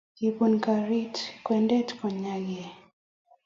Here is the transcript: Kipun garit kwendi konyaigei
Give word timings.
Kipun 0.17 0.53
garit 0.65 1.15
kwendi 1.45 1.77
konyaigei 1.99 2.69